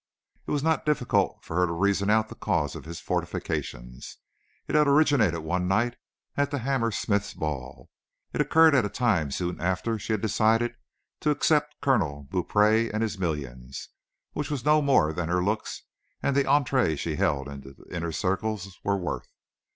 [0.47, 4.17] It was not difficult for her to reason out the cause of his fortifications.
[4.67, 5.95] It had originated one night
[6.35, 7.87] at the Hammersmiths' ball.
[8.33, 10.73] It occurred at a time soon after she had decided
[11.19, 13.69] to accept Colonel Beaupree and his million,
[14.33, 15.83] which was no more than her looks
[16.23, 19.27] and the entrée she held to the inner circles were worth.